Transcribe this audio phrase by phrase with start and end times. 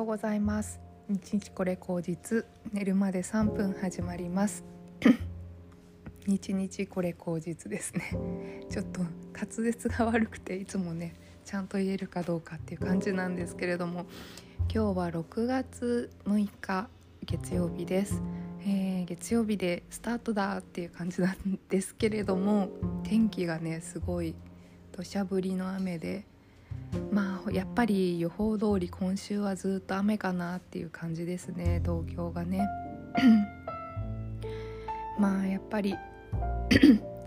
[0.00, 0.80] ようございます。
[1.10, 2.46] 日日これ口実。
[2.72, 4.64] 寝るまで3分始まります。
[6.26, 8.64] 日日これ口実ですね。
[8.70, 9.02] ちょっと
[9.34, 11.12] 滑舌が悪くていつもね
[11.44, 14.06] ちゃんと言えるかどうかっていう感じなんですけれども。
[14.72, 16.88] 今日は6月6日
[17.26, 18.22] 月曜日です、
[18.60, 22.70] えー、月曜日でスタートだっていう感じなんですけれども
[23.02, 24.36] 天気がねすごい
[24.92, 26.24] 土砂降りの雨で
[27.10, 32.66] まあやっぱり予報通り今週はずっと雨かなっていう感じですね東京がね
[35.18, 35.94] まあやっぱり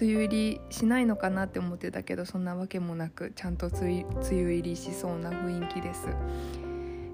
[0.00, 6.08] 梅雨入りしないのかなって思ってたけどそんなわけもなくちゃんと梅雨入りしそうな雰囲気です。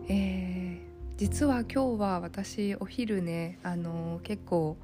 [0.08, 4.76] えー、実は今日は私お昼ねあの結構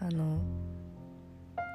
[0.00, 0.40] あの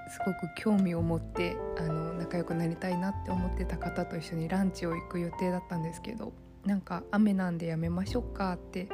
[0.09, 6.34] すごく興味を持ってあの仲良くなりたいなって思ってた方と一緒にランチを行く予定だったんですけど
[6.65, 8.87] なんか雨なんでやめましょうかって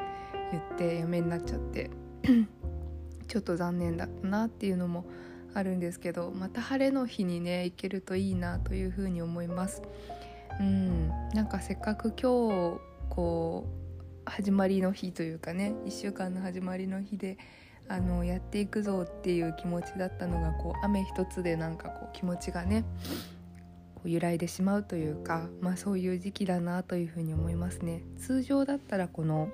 [0.52, 1.90] 言ってやめになっちゃって
[3.28, 5.06] ちょっと残念だったなっていうのも
[5.54, 9.82] あるんですけどまた晴れの日にね行けるといいなというふうに思います。
[10.60, 12.80] うんなんかせっかく今日
[13.10, 17.38] こう始まりの日というかね1週間の始まりの日で
[17.88, 22.86] あのやっていくぞっていう気持ちだったのがこう雨一つでなんかこう気持ちがね
[24.06, 28.04] 揺らいでしまうというか、まあ、そういう時期だなというふうに思いますね。
[28.18, 29.50] 通常だったらこの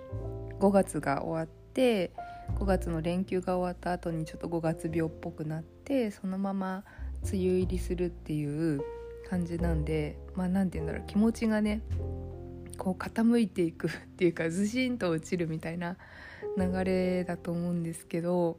[0.60, 2.12] 5月が終わって
[2.56, 6.84] 5月の連休が終わった後にちょっと5月病っぽくなってそのまま
[7.24, 8.82] 梅雨入りするっていう
[9.30, 11.82] 感じなんでまあ何て言うんだろう気持ちがね
[12.80, 15.98] こう傾いていく っていうかずしんと落ちるみたいな
[16.58, 18.58] 流れだと思うんですけど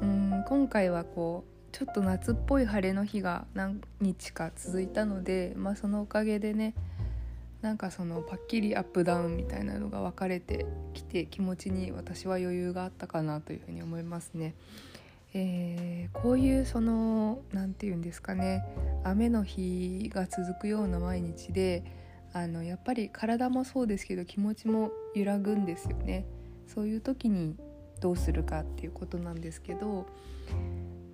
[0.00, 6.74] うん今回はこうちょっと夏っぽい晴れの日が何日か続いたので、まあ、そのおかげでね
[7.62, 14.54] なんかそのパッキリアップダウンみたいなのが分かれてきて気持ちに私は余裕があったかなというふうに思いますね。
[15.34, 18.62] えー、こういうその何て言うんですかね
[19.02, 21.84] 雨の日が続くような毎日で
[22.32, 26.26] あのやっぱり体もそうですけど気持ちも揺らぐんですよね。
[26.66, 27.56] そういう時に
[28.00, 30.06] どうするかっていうことなんですけど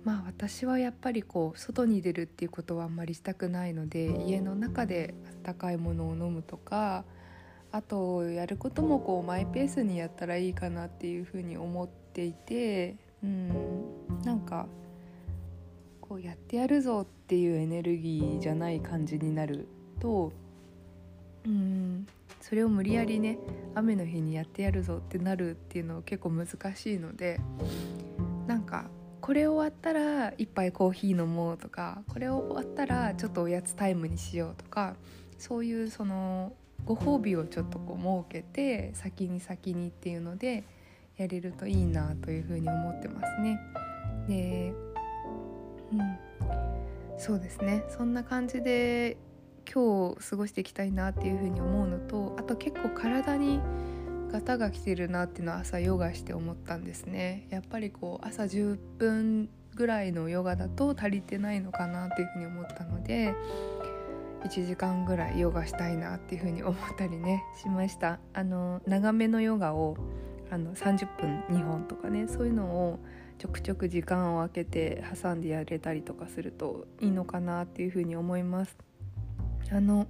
[0.03, 5.13] まあ私はやっぱりこう外に出るっていうことはあんまりしたくないので家の中で
[5.45, 7.03] 温かいものを飲むとか
[7.71, 13.49] あとやることもこうマイペースにやったらいいかなっていうふうに思っていてうん
[14.23, 14.67] なんか
[16.01, 19.67] こうやってやるぞっていうエネルギーじゃない感じになる
[19.99, 20.31] と
[21.45, 22.07] うん
[22.41, 23.37] それを無理やりね
[23.75, 27.39] 雨の日にやってやるぞってなるっていうのは結構難しいので
[28.47, 28.89] なんか
[29.21, 34.95] これ終わったら1杯コーヒー飲もうとかこれ終わったらちょっとおやつタイムにしようとか
[35.37, 36.53] そういうその
[36.85, 40.63] ご褒美をちょっとこう設けて先に先にっていうので
[41.17, 43.59] やれるといいなというふうに思ってますね。
[44.27, 44.73] で
[45.91, 46.19] うん。
[47.17, 47.83] そうですね。
[47.89, 49.17] そんな感じで
[49.71, 53.59] 今日過ごしていきたいなっていうふうに思うのとあと結構体に
[54.31, 57.47] ガタが来てるなっていうのは朝ヨガして思ったんですね。
[57.49, 63.33] やっぱりこう朝10分ぐらいのヨガだと足りてないのかなっていうふうに思ったので
[64.43, 68.19] 1時間ぐらいヨガしたいなっていうふうに思ったりねしました。
[68.33, 69.97] あの長めのヨガを
[70.51, 72.99] あの30分2本とかねそういうのを
[73.37, 78.88] ちょくちょく時間を空けて挟んでやれたりとかするといいのかなっていうふうに思います。
[79.71, 80.07] あの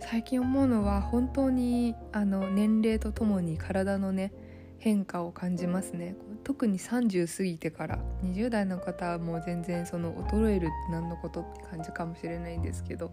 [0.00, 4.32] 最近思うのは本当にあの年齢とともに体のね
[4.78, 13.10] 変化を感じますね特に30過ぎてから20代の方はもう全然その衰えるって何のことって感じかもしれないんですけど、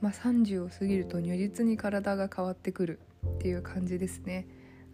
[0.00, 4.46] まあ、30を過ぎると如実に体が変わってくるっていう感じですね。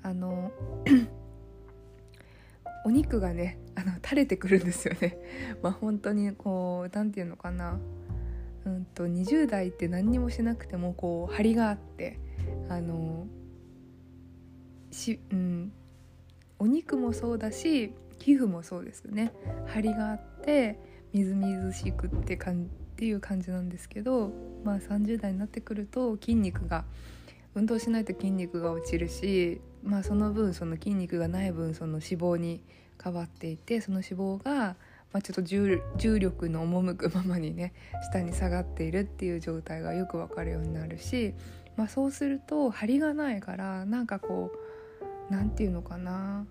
[0.03, 0.53] あの
[2.85, 5.19] お肉がねあの垂れてくるんですよね。
[5.63, 7.79] まあ本当にこう何て言うのかな
[8.69, 12.19] うんと20代って何にもしなくてもこう張りがあって
[12.69, 13.27] あの
[14.91, 15.73] し、うん、
[16.59, 19.33] お肉もそうだし皮膚もそうですね。
[19.67, 20.79] 張りがあって
[21.13, 22.67] みずみずしくってかんっ
[22.97, 24.33] ていう感じなんですけど、
[24.65, 26.85] まあ、30代になってくると筋肉が
[27.55, 32.61] 運動しないと筋肉が落ちるし、まあ、その分その筋肉がない分その脂肪に
[33.03, 34.09] 変わっていてその脂
[34.39, 34.77] 肪が
[35.13, 35.81] まあ、ちょっと重
[36.19, 37.73] 力の赴くままにね
[38.11, 41.35] 下に下がっているっていう状態がよくわかるようになるし、
[41.77, 46.47] まあ、そうすると張りがないからなんかこう何て言うのかな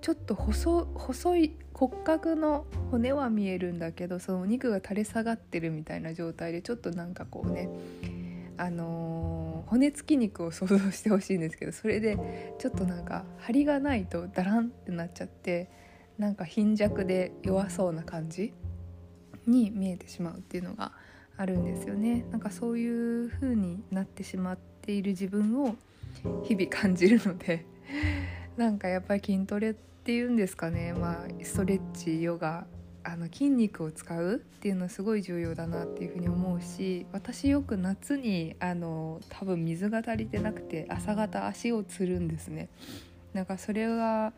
[0.00, 7.68] ちょっと細細い骨格の骨は見えるんだけどそのお肉が垂れ下がってるみたいな状態でちょっとなんかこうね
[8.56, 15.68] あの骨付き肉を想像してほしいんですけどそれでちょっとなんか張りがないとダランってなっちゃって
[16.18, 18.52] なんか貧弱で弱そうな感じ
[19.46, 20.92] に見えてしまうっていうのが
[21.36, 22.24] あるんですよね。
[22.30, 25.76] なんかそういう風になってしまっている自分を
[26.44, 27.66] 日々感じるので
[28.56, 30.94] なんかやっぱり筋トレっていうんですかね。
[30.94, 32.66] まあストレッチヨガ
[33.04, 42.68] あの筋肉を使うっていうのはすごい重要だなっていうふうに思うし私よく夏にあの多分水が足りてなくて朝方足をつるんですね。
[43.32, 44.32] なんかそれが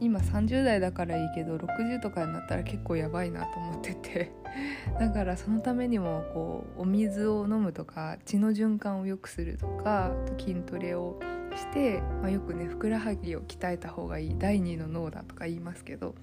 [0.00, 4.32] 今30代だからいいけど60とかになったら結構やばいなと思ってて。
[4.98, 11.20] だからそのためにもこうお水を飲むとか血の循環を良くするとか筋トレを
[11.54, 16.14] して、まあ、よくねふくらはぎを鍛えた方がいい第二の脳だとか言いますけど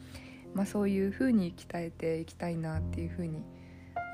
[0.53, 3.41] まあ、そういう風に鍛えていきたいなっていう風に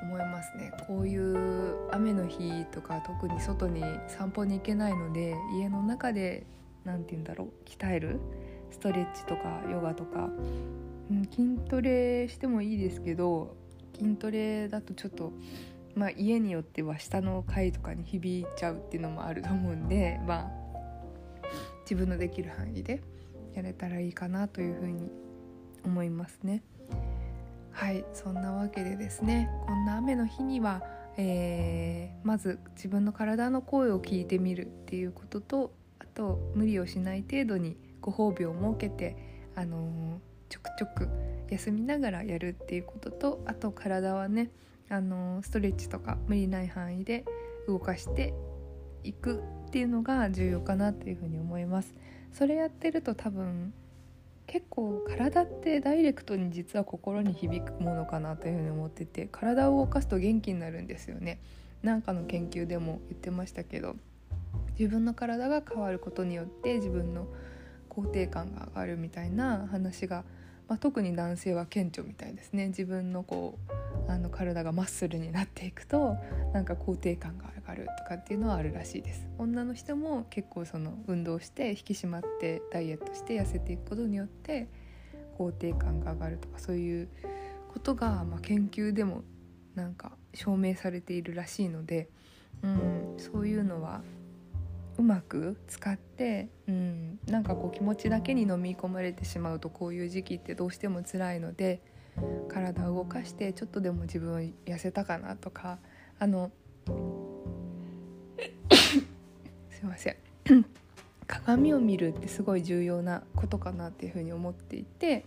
[0.02, 0.72] 思いますね。
[0.88, 6.46] こういう雨の日とか特に外に散歩に行けないので家の中で
[6.86, 8.20] 何て言うんだろう鍛える
[8.72, 10.30] ストレッチとかヨガとか、
[11.12, 13.56] うん、筋トレしてもいいですけど
[13.98, 15.34] 筋トレだとちょっと、
[15.96, 20.52] まあ、家によっては下の階とかに響いちゃうっていうのもあると思うんでまあ
[21.82, 23.02] 自分のできる範囲で
[23.54, 25.10] やれたらいいかなというふうに
[25.84, 26.62] 思いますね。
[27.72, 30.84] はいそんなわけでですねこんな雨の日には、
[31.18, 37.78] えー、まず自分の体の声を聞いてみるっていうこととあと無理をしない程度に
[38.10, 39.16] ご褒美を設けて、
[39.56, 40.20] あのー、
[40.50, 41.10] ちょくちょく
[41.50, 44.50] 休みながらやるっていうこととあと体はね、
[44.90, 47.26] あのー、ストレッチとか無理ない範囲で
[47.68, 48.34] 動かして
[49.04, 51.94] いくっていうのが重要かなっていうふうに思います。
[52.34, 53.74] それやってると多分
[54.48, 61.40] 結構体ってダイレクトに実は心に響くものかなというふうに思ってて体を動かすと元気になるんですよね
[61.84, 63.96] なんかの研究でも言ってましたけど
[64.80, 67.28] 自分の体が変わることによって自分の
[67.90, 70.24] 肯定感が上がるみたいな話が
[70.70, 72.68] まあ、特に男性は顕著みたいですね。
[72.68, 73.58] 自分のこ
[74.08, 76.16] うあの体がマッスルになっていくと
[76.54, 79.28] なんか肯定感が上がるとかっていうのはあるらしいです。
[79.40, 84.68] 女の人も結構その運動して引き締まってダイエットして痩せていくことによって
[85.40, 87.10] 肯定感が上がるとかそういう
[87.74, 89.24] ことが、まあ、研究でも
[89.74, 92.10] なんか証明されているらしいので、
[92.62, 94.04] うん、そういうのは
[95.00, 101.82] うまく使って、うん、なんかこう気持ちだけに飲み込まれてしまうとこういう時期ってどうしても辛いので
[102.50, 105.80] 体を動かしてちょっとでも自分痩せたかなとか
[106.20, 106.52] あの
[109.72, 110.18] すいません。
[111.28, 115.26] 鏡を見るってすごい重要なことかなっていうふうに思っていて、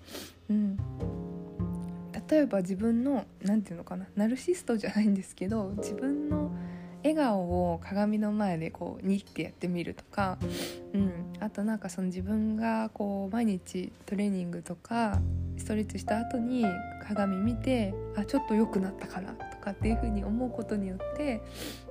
[0.50, 0.76] うん、
[2.28, 6.50] 例えば自分の何て言うのかなナルシストじゃないんですけど自分の
[7.12, 10.38] 笑顔を鏡の前でこうニッてやってみるとか、
[10.92, 15.20] うん、あとなんかその自分がこう毎日トレーニングとか
[15.56, 16.64] ストレッチした後に
[17.06, 21.42] 鏡見てあちょっと良くなったかなとかっていう風に思うことによって、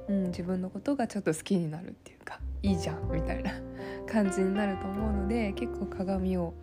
[0.07, 3.51] うん、自分のことがちょっと好きになるっていうかいいじゃんみたいな
[4.11, 6.53] 感じになると思うので結構鏡を、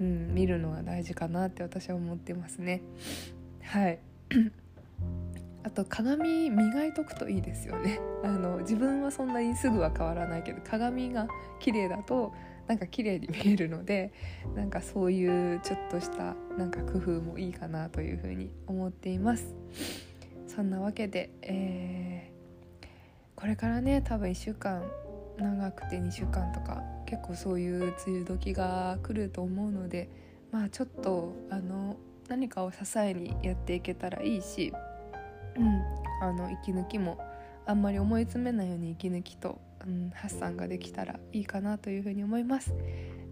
[0.00, 2.82] うん、見るのが大事かなって私は思ってますね。
[3.62, 3.98] はい
[5.78, 8.00] と鏡磨いとくといいですよね。
[8.24, 11.28] あの自分はそんなにすぐは変わらないけど鏡が
[11.60, 12.32] 綺麗だと
[12.66, 14.12] なんか綺麗に見えるので
[14.56, 19.54] なんかそういうちょっとしたなんか工夫もいいかなというふうに思っています。
[20.48, 22.86] そんなわけで、えー、
[23.36, 24.82] これからね多分1週間
[25.36, 30.08] 長くて2週間とか結構そういう梅雨時が来ると思うので
[30.50, 31.96] まあちょっとあの
[32.28, 34.72] 何かを支えにやっていけたらいいし
[35.58, 35.82] うん、
[36.22, 37.18] あの息抜きも
[37.66, 42.74] あんまり思い詰めないように息抜きと、うん、発散ができたらいいかなというふうに思います。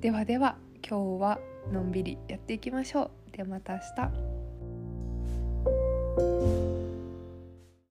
[0.01, 0.57] ではでは
[0.89, 1.39] 今日は
[1.73, 3.37] のんびりやっていきましょう。
[3.37, 3.81] ではまた明
[6.61, 6.66] 日。